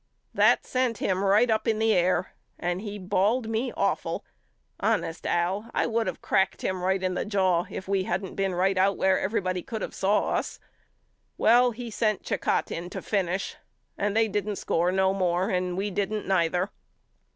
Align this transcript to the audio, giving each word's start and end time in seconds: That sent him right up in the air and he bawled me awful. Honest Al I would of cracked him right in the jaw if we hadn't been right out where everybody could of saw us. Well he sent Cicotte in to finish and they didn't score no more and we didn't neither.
That 0.33 0.65
sent 0.65 0.97
him 0.97 1.23
right 1.23 1.47
up 1.51 1.67
in 1.67 1.77
the 1.77 1.93
air 1.93 2.33
and 2.57 2.81
he 2.81 2.97
bawled 2.97 3.47
me 3.47 3.71
awful. 3.77 4.25
Honest 4.79 5.27
Al 5.27 5.69
I 5.75 5.85
would 5.85 6.07
of 6.07 6.23
cracked 6.23 6.63
him 6.63 6.81
right 6.81 7.03
in 7.03 7.13
the 7.13 7.23
jaw 7.23 7.67
if 7.69 7.87
we 7.87 8.05
hadn't 8.05 8.33
been 8.33 8.55
right 8.55 8.79
out 8.79 8.97
where 8.97 9.19
everybody 9.19 9.61
could 9.61 9.83
of 9.83 9.93
saw 9.93 10.29
us. 10.29 10.59
Well 11.37 11.69
he 11.69 11.91
sent 11.91 12.25
Cicotte 12.27 12.71
in 12.71 12.89
to 12.89 13.01
finish 13.03 13.57
and 13.95 14.17
they 14.17 14.27
didn't 14.27 14.55
score 14.55 14.91
no 14.91 15.13
more 15.13 15.51
and 15.51 15.77
we 15.77 15.91
didn't 15.91 16.25
neither. 16.27 16.71